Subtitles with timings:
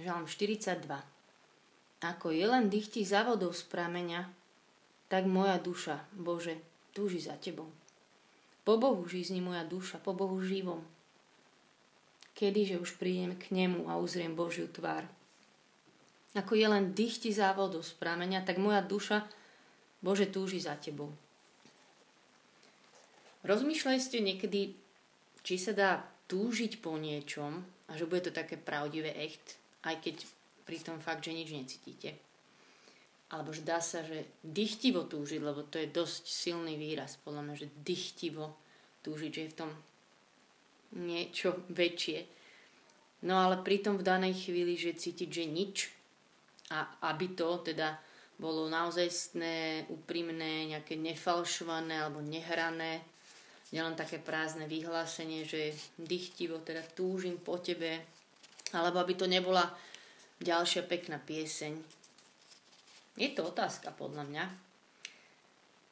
[0.00, 0.88] Žalm 42.
[2.00, 4.32] Ako je len dychtí za vodou z prameňa,
[5.12, 6.56] tak moja duša, Bože,
[6.96, 7.68] túži za Tebou.
[8.64, 10.80] Po Bohu žízni moja duša, po Bohu živom.
[12.32, 15.04] Kedyže už prídem k Nemu a uzriem Božiu tvár.
[16.32, 19.28] Ako je len dychti za vodou z prameňa, tak moja duša,
[20.00, 21.12] Bože, túži za Tebou.
[23.44, 24.72] Rozmýšľali ste niekedy,
[25.44, 30.16] či sa dá túžiť po niečom a že bude to také pravdivé echt, aj keď
[30.64, 32.14] pri tom fakt, že nič necítite.
[33.30, 37.54] Alebo že dá sa, že dychtivo túžiť, lebo to je dosť silný výraz, podľa mňa,
[37.56, 38.54] že dychtivo
[39.06, 39.70] túžiť, že je v tom
[40.98, 42.26] niečo väčšie.
[43.20, 45.76] No ale pritom v danej chvíli, že cítiť, že nič
[46.72, 48.00] a aby to teda
[48.40, 53.04] bolo naozajstné, úprimné, nejaké nefalšované alebo nehrané,
[53.68, 58.00] nielen také prázdne vyhlásenie, že dychtivo teda túžim po tebe,
[58.76, 59.70] alebo aby to nebola
[60.40, 61.76] ďalšia pekná pieseň.
[63.20, 64.44] Je to otázka podľa mňa.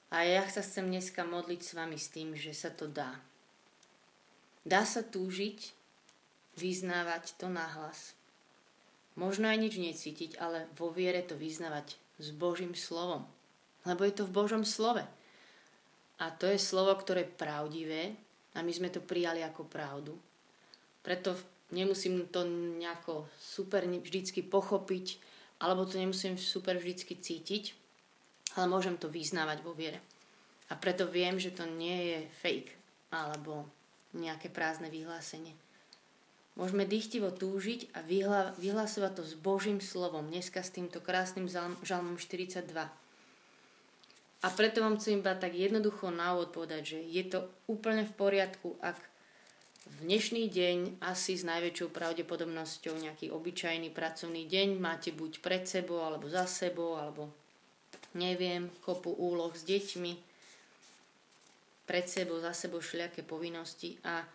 [0.08, 3.20] A ja sa chcem dneska modliť s vami s tým, že sa to dá.
[4.64, 5.76] Dá sa túžiť,
[6.56, 8.16] vyznávať to nahlas.
[9.20, 13.26] Možno aj nič necítiť, ale vo viere to vyznávať s Božím slovom.
[13.84, 15.04] Lebo je to v Božom slove.
[16.18, 18.02] A to je slovo, ktoré je pravdivé
[18.56, 20.18] a my sme to prijali ako pravdu.
[21.04, 21.36] Preto
[21.70, 22.44] nemusím to
[22.78, 25.20] nejako super vždycky pochopiť,
[25.61, 27.75] alebo to nemusím super vždycky cítiť,
[28.56, 30.00] ale môžem to vyznávať vo viere.
[30.69, 32.72] A preto viem, že to nie je fake
[33.08, 33.64] alebo
[34.12, 35.56] nejaké prázdne vyhlásenie.
[36.58, 38.03] Môžeme dychtivo túžiť a
[38.58, 40.27] vyhlasovať to s Božím slovom.
[40.27, 41.47] Dneska s týmto krásnym
[41.86, 42.66] žalmom 42.
[44.38, 48.12] A preto vám chcem iba tak jednoducho na úvod povedať, že je to úplne v
[48.14, 48.98] poriadku, ak
[49.89, 54.77] v dnešný deň asi s najväčšou pravdepodobnosťou nejaký obyčajný pracovný deň.
[54.77, 57.33] Máte buď pred sebou, alebo za sebou, alebo
[58.12, 60.12] neviem, kopu úloh s deťmi,
[61.88, 63.97] pred sebou, za sebou všelijaké povinnosti.
[64.04, 64.28] A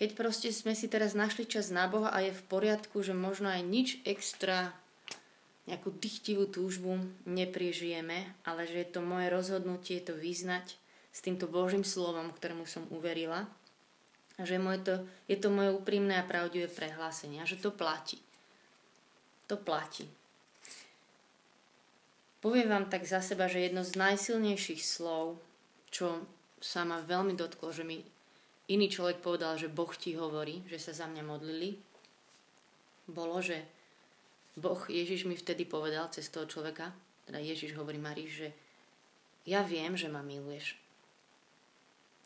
[0.00, 3.52] keď proste sme si teraz našli čas na Boha a je v poriadku, že možno
[3.52, 4.72] aj nič extra,
[5.68, 10.78] nejakú dychtivú túžbu nepriežijeme, ale že je to moje rozhodnutie to vyznať
[11.12, 13.50] s týmto Božím slovom, ktorému som uverila,
[14.36, 14.94] a že moje to,
[15.32, 18.20] je to moje úprimné a pravdivé prehlásenie a že to platí.
[19.48, 20.04] To platí.
[22.44, 25.40] Poviem vám tak za seba, že jedno z najsilnejších slov,
[25.88, 26.20] čo
[26.60, 28.04] sa ma veľmi dotklo, že mi
[28.68, 31.78] iný človek povedal, že Boh ti hovorí, že sa za mňa modlili,
[33.06, 33.62] bolo, že
[34.58, 36.90] Boh, Ježiš mi vtedy povedal cez toho človeka,
[37.24, 38.48] teda Ježiš hovorí Marii, že
[39.46, 40.74] ja viem, že ma miluješ.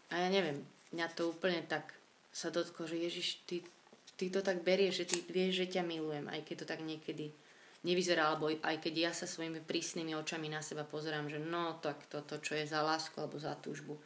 [0.08, 1.99] A ja neviem, mňa to úplne tak
[2.30, 3.62] sa dotklo, že Ježiš, ty,
[4.14, 7.34] ty to tak berieš, že ty vieš, že ťa milujem, aj keď to tak niekedy
[7.82, 12.06] nevyzerá, alebo aj keď ja sa svojimi prísnymi očami na seba pozerám, že no tak
[12.12, 13.96] toto, čo je za lásku alebo za túžbu.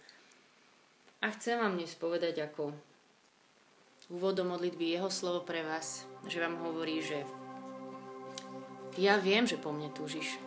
[1.25, 2.71] A chcem vám dnes povedať ako
[4.13, 7.25] úvodom modlitby jeho slovo pre vás, že vám hovorí, že
[9.01, 10.39] ja viem, že po mne túžiš.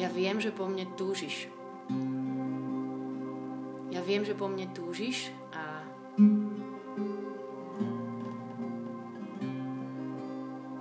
[0.00, 1.46] Ja viem, že po mne túžiš.
[4.10, 5.86] Viem, že po mne túžiš a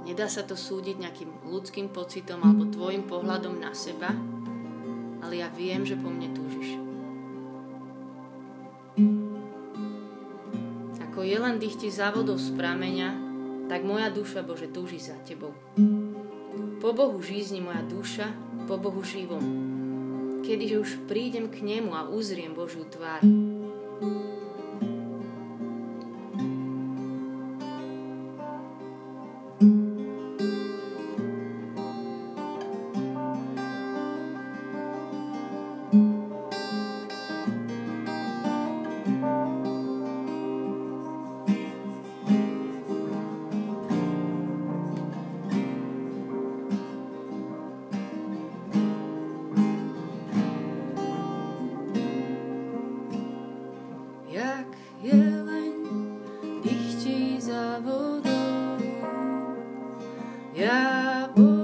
[0.02, 4.10] nedá sa to súdiť nejakým ľudským pocitom alebo tvojim pohľadom na seba,
[5.22, 6.82] ale ja viem, že po mne túžiš.
[11.06, 13.14] Ako je len dychti za vodou z prameňa,
[13.70, 15.54] tak moja duša, Bože, túži za Tebou.
[16.82, 18.34] Po Bohu žízni moja duša,
[18.66, 19.78] po Bohu živom
[20.50, 23.22] kedyže už prídem k nemu a uzriem Božiu tvár.
[60.62, 61.59] e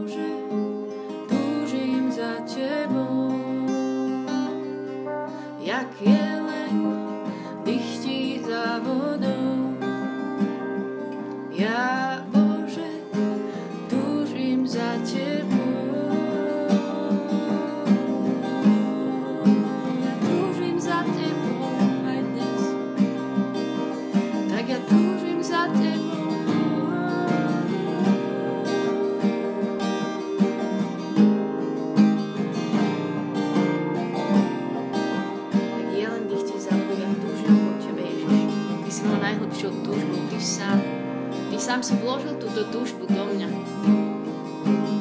[41.65, 43.49] sám si vložil túto túžbu do mňa.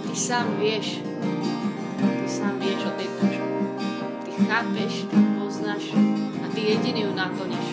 [0.01, 1.05] Ty sám vieš.
[2.01, 3.49] Ty sám vieš o tej túžbe.
[4.25, 5.93] Ty chápeš, poznáš
[6.41, 7.69] a ty jediný ju naplníš.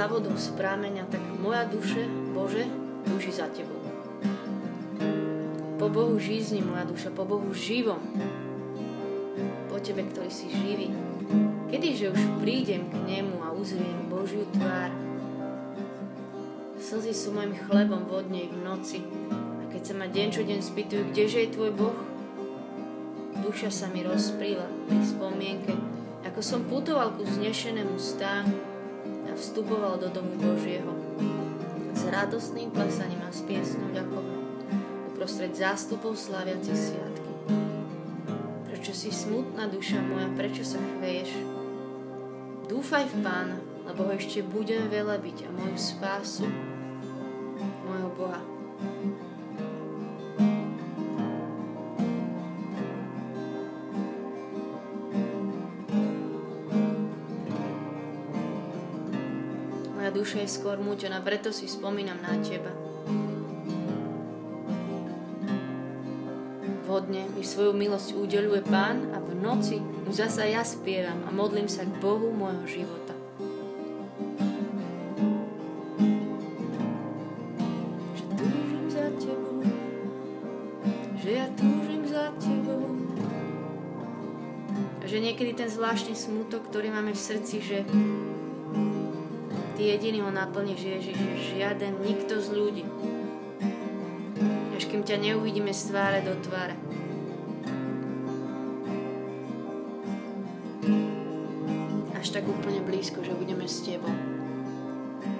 [0.00, 2.64] Za vodou z prámeňa, tak moja duše, Bože,
[3.04, 3.84] túži za Tebou.
[5.76, 8.00] Po Bohu žízni, moja duša, po Bohu živom.
[9.68, 10.88] Po Tebe, ktorý si živý.
[11.68, 14.88] Kedyže už prídem k Nemu a uzriem Božiu tvár.
[16.80, 19.04] Slzy sú mojim chlebom vodne v noci.
[19.36, 21.98] A keď sa ma deň čo deň spýtujú, kdeže je Tvoj Boh,
[23.44, 25.76] duša sa mi rozpríla pri spomienke,
[26.24, 28.79] ako som putoval ku znešenému stánku,
[29.40, 30.92] vstupoval do domu Božieho
[31.96, 34.40] s radostným plesaním a s piesňou ďakovnou
[35.20, 37.32] uprostred zástupov slaviaci sviatky.
[38.64, 41.36] Prečo si smutná duša moja, prečo sa chveješ?
[42.72, 46.48] Dúfaj v Pána, lebo ho ešte budem veľa byť a moju spásu,
[47.84, 48.40] môjho Boha.
[60.30, 62.70] Duša je skôr mútená, preto si spomínam na teba.
[66.86, 71.66] Vodne mi svoju milosť udeluje Pán a v noci mu zasa ja spievam a modlím
[71.66, 73.18] sa k Bohu môjho života.
[81.18, 82.86] Že ja túžim za tebou.
[85.02, 87.82] Že niekedy ten zvláštny smutok, ktorý máme v srdci, že
[89.80, 91.16] Ty jediný ho naplníš, Ježiš,
[91.56, 92.84] žiaden, nikto z ľudí.
[94.76, 96.76] Až kým ťa neuvidíme z tváre do tváre.
[102.12, 104.12] Až tak úplne blízko, že budeme s Tebou.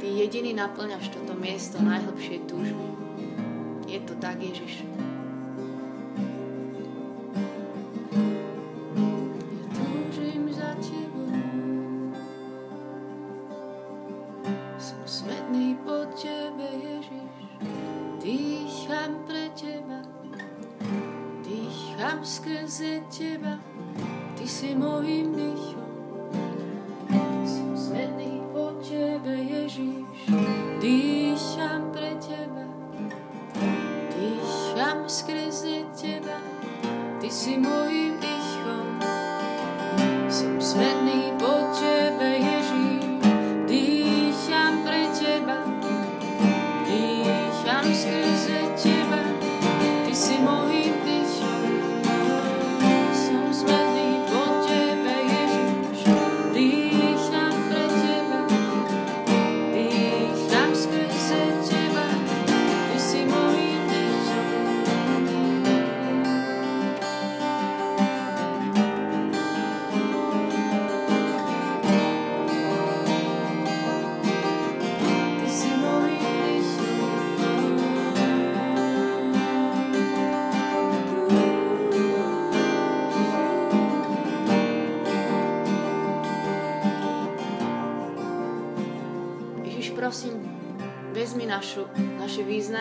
[0.01, 2.87] Ty jediný naplňaš toto miesto najhlbšej túžby.
[3.93, 4.89] Je to tak, Ježiš.
[14.81, 17.29] Som smetný po tebe, Ježiš,
[18.17, 20.01] dýcham pre teba,
[21.45, 23.61] dýcham skrze teba,
[24.41, 25.90] ty si môjim dýchom.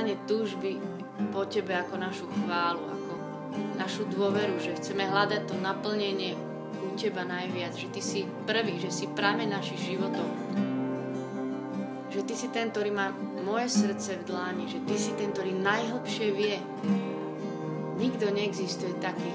[0.09, 0.71] Význanie túžby
[1.29, 3.13] po Tebe ako našu chválu, ako
[3.77, 6.33] našu dôveru, že chceme hľadať to naplnenie
[6.81, 10.25] u Teba najviac, že Ty si prvý, že si práve našich životov.
[12.09, 13.13] Že Ty si ten, ktorý má
[13.45, 16.57] moje srdce v dláni, že Ty si ten, ktorý najhlbšie vie.
[18.01, 19.33] Nikto neexistuje taký.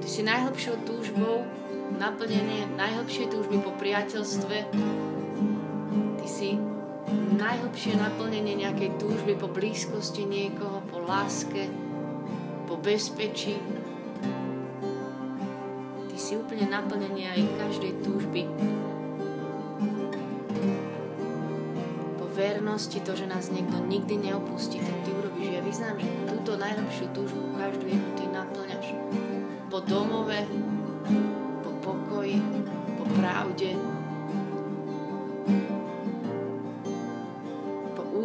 [0.00, 1.46] Ty si najhlbšou túžbou,
[2.00, 4.56] naplnenie najhlbšej túžby po priateľstve.
[6.18, 6.56] Ty si
[7.38, 11.66] najhlbšie naplnenie nejakej túžby po blízkosti niekoho, po láske,
[12.70, 13.58] po bezpečí.
[16.10, 18.46] Ty si úplne naplnenie aj každej túžby
[22.18, 25.56] po vernosti, to, že nás niekto nikdy neopustí, tak ty urobíš.
[25.56, 28.86] Ja vyznám, že túto najlepšiu túžbu každú jednu ty naplňaš.
[29.70, 30.46] Po domove,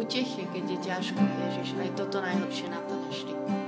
[0.06, 3.65] úteche, keď je ťažko, Ježiš, aj toto najlepšie naplňaš Ty.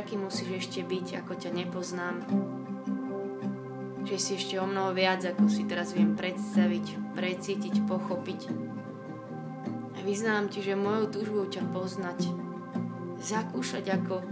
[0.00, 2.24] Aký musíš ešte byť, ako ťa nepoznám.
[4.08, 8.40] Že si ešte o mnoho viac, ako si teraz viem predstaviť, precítiť, pochopiť.
[9.94, 12.32] A vyznám ti, že mojou túžbou ťa poznať,
[13.20, 14.24] zakúšať, ako,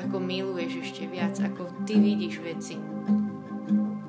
[0.00, 2.80] ako miluješ ešte viac, ako ty vidíš veci.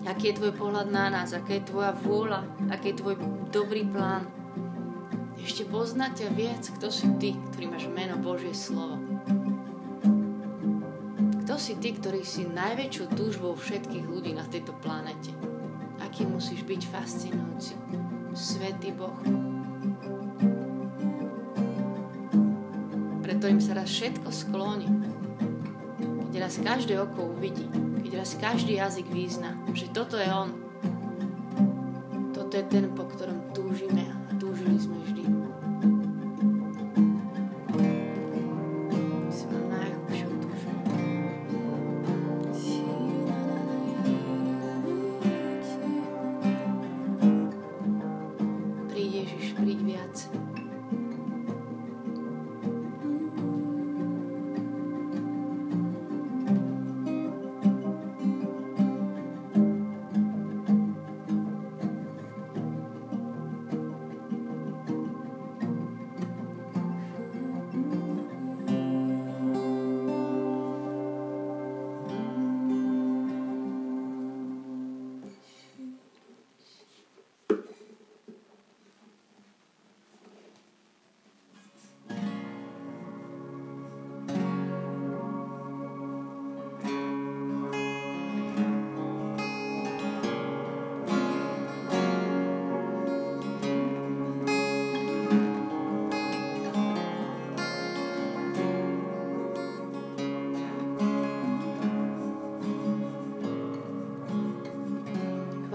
[0.08, 3.16] Aký je tvoj pohľad na nás, aká je tvoja vôľa, aký je tvoj
[3.52, 4.24] dobrý plán.
[5.36, 8.96] Ešte poznať ťa viac, kto si ty, ktorý máš meno Božie slovo.
[11.56, 15.32] Kto si ty, ktorý si najväčšou túžbou všetkých ľudí na tejto planete?
[16.04, 17.80] Aký musíš byť fascinujúci?
[18.36, 19.16] Svetý Boh.
[23.24, 24.92] Preto im sa raz všetko skloní.
[26.28, 27.72] Keď raz každé oko uvidí,
[28.04, 30.52] keď raz každý jazyk význa, že toto je On.
[32.36, 33.08] Toto je ten, po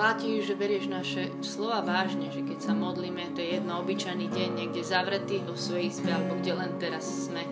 [0.00, 4.48] Chváti, že berieš naše slova vážne, že keď sa modlíme, to je jedno obyčajný deň,
[4.56, 7.44] niekde zavretý vo svojej izbe, alebo kde len teraz sme.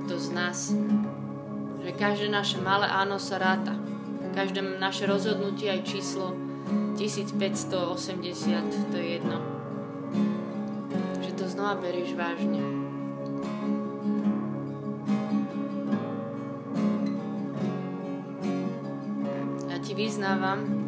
[0.00, 0.72] Kto z nás.
[1.84, 3.76] Že každé naše malé áno sa ráta.
[4.32, 6.32] Každé naše rozhodnutie aj číslo
[6.96, 9.44] 1580, to je jedno.
[11.20, 12.64] Že to znova berieš vážne.
[19.82, 20.81] Ti vyznávam,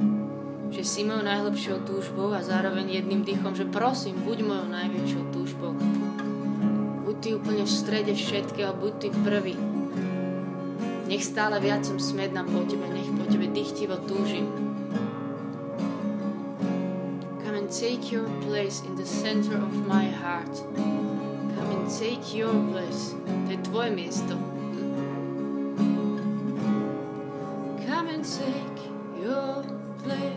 [0.85, 5.73] si mojou najlepšou túžbou a zároveň jedným dýchom, že prosím, buď mojou najväčšou túžbou.
[7.09, 9.57] Buď ty úplne v strede všetkého, buď ty prvý.
[11.09, 14.45] Nech stále viac som smedná po tebe, nech po tebe dychtivo túžim.
[17.41, 20.53] Kamen take your place in the center of my heart.
[21.57, 23.17] Come and take your place.
[23.25, 24.37] To je tvoje miesto.
[27.89, 28.79] Come and take
[29.17, 29.65] your
[30.05, 30.34] place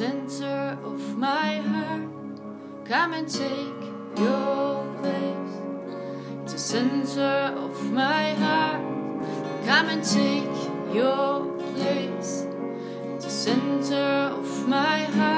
[0.00, 2.08] center of my heart.
[2.86, 3.82] Come and take
[4.16, 5.54] your place
[6.30, 8.80] in the center of my heart.
[9.66, 10.56] Come and take
[10.94, 12.46] your place
[13.04, 14.08] in the center
[14.40, 15.29] of my heart.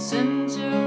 [0.00, 0.79] Center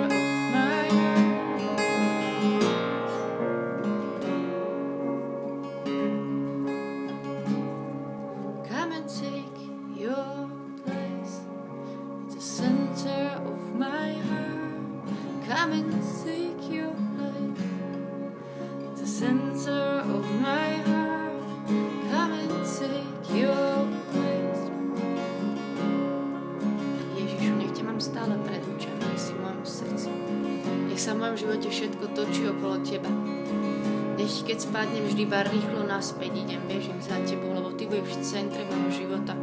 [35.34, 39.34] bar rýchlo naspäť, idem, bežím za tebou, lebo ty budeš v centre môjho života.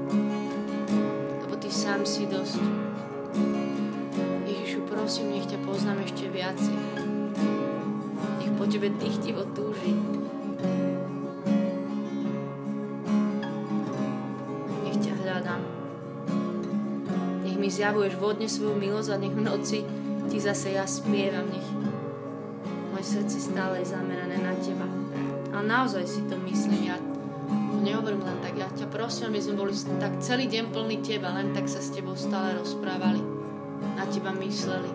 [1.43, 2.63] Lebo ty sám si dosť.
[4.47, 6.79] Ježišu, prosím, nech ťa poznám ešte viacej.
[8.39, 9.99] Nech po tebe dychtivo túži.
[14.87, 15.63] Nech ťa hľadám.
[17.43, 19.83] Nech mi zjavuješ vodne svoju milosť a nech v noci
[20.31, 21.51] ti zase ja spievam.
[21.51, 21.67] Nech
[22.95, 24.90] moje srdce stále je zamerané na teba.
[25.61, 27.21] A naozaj si to myslím, ja to
[27.85, 31.53] nehovorím len tak, ja ťa prosím, aby sme boli tak celý deň plný teba, len
[31.53, 33.21] tak sa s tebou stále rozprávali,
[33.93, 34.89] na teba mysleli.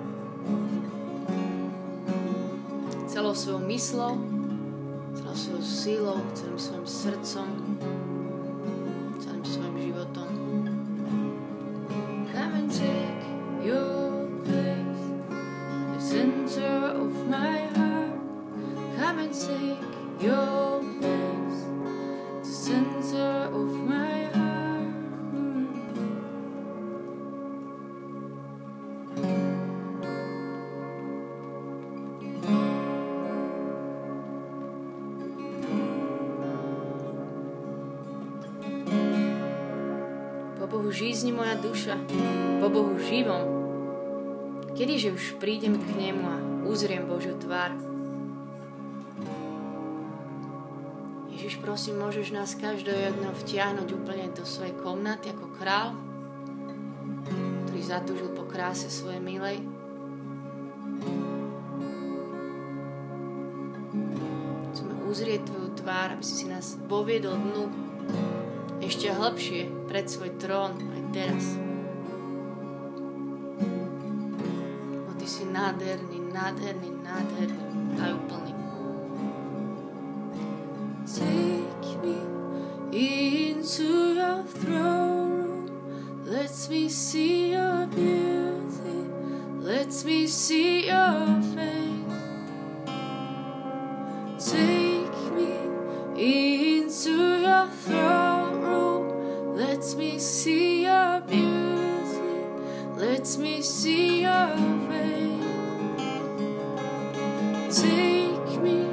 [3.06, 4.17] Celou svojou myslou,
[5.13, 7.47] celou svojou sílou, celým svojim srdcom,
[9.21, 10.30] celým svojim životom.
[12.34, 13.21] Come and take
[15.93, 18.17] the center of my heart.
[18.97, 20.55] Come and take your
[40.96, 42.00] žízni moja duša,
[42.64, 43.44] po Bohu živom.
[44.80, 46.40] Kedyže už prídem k nemu a
[46.72, 47.76] uzriem Božiu tvár.
[51.36, 56.00] Ježiš, prosím, môžeš nás každého jedného vtiahnuť úplne do svojej komnaty ako král,
[57.68, 59.60] ktorý zatúžil po kráse svojej milej.
[64.72, 67.95] Chceme uzrieť Tvoju tvár, aby si si nás poviedol dnu
[68.86, 71.45] ešte hlbšie pred svoj trón aj teraz.
[75.06, 77.65] Bo Ty si nádherný, nádherný, nádherný,
[77.98, 78.55] tajúplný.
[107.82, 108.88] take me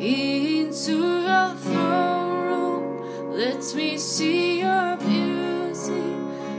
[0.00, 3.36] into your throne room.
[3.36, 6.02] Let me see your beauty.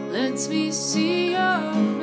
[0.10, 1.95] Let me see your.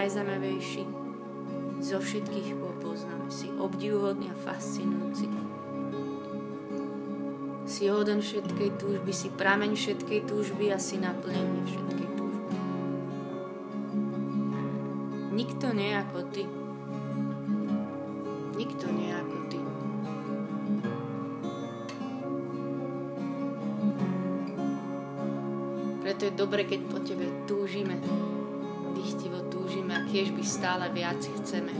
[0.00, 0.82] Najzaujímavejší
[1.80, 3.28] zo všetkých, koho poznáme.
[3.28, 5.59] Si obdivuhodný a fascinujúci.
[7.80, 12.52] Si hoden všetkej túžby, si prameň všetkej túžby a si naplnenie všetkej túžby.
[15.32, 16.44] Nikto nie ako ty.
[18.52, 19.58] Nikto nie ako ty.
[26.04, 27.96] Preto je dobre, keď po tebe túžime
[28.92, 31.72] dychtivo túžime a tiež by stále viac chceme.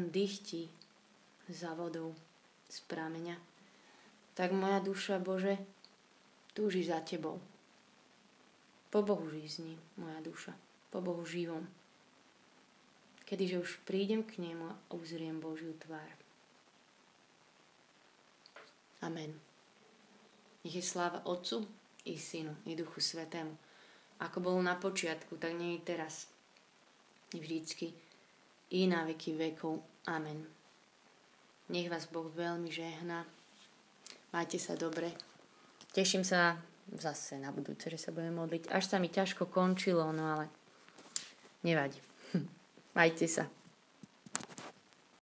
[0.00, 0.72] Len dychti
[1.52, 2.16] za vodou
[2.72, 3.36] z prameňa,
[4.32, 5.60] tak moja duša, Bože,
[6.56, 7.36] túži za Tebou.
[8.88, 10.56] Po Bohu žízni, moja duša,
[10.88, 11.68] po Bohu živom.
[13.28, 16.08] Kedyže už prídem k nemu a uzriem Božiu tvár.
[19.04, 19.36] Amen.
[20.64, 21.68] Nech je sláva Otcu
[22.08, 23.52] i Synu i Duchu Svetému.
[24.24, 26.26] Ako bolo na počiatku, tak nie je teraz.
[27.36, 27.92] I vždycky
[28.70, 29.89] i na veky vekov.
[30.08, 30.46] Amen.
[31.68, 33.28] Nech vás Boh veľmi žehná.
[34.32, 35.12] Majte sa dobre.
[35.92, 36.56] Teším sa
[36.96, 38.70] zase na budúce, že sa budeme modliť.
[38.72, 40.46] Až sa mi ťažko končilo, no ale
[41.66, 41.98] nevadí.
[42.98, 43.46] Majte sa.